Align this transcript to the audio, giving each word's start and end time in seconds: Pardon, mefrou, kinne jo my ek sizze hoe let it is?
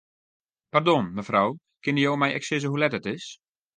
Pardon, 0.75 1.11
mefrou, 1.19 1.53
kinne 1.85 2.07
jo 2.07 2.15
my 2.23 2.31
ek 2.39 2.49
sizze 2.49 2.69
hoe 2.71 2.81
let 2.81 2.97
it 2.99 3.07
is? 3.15 3.27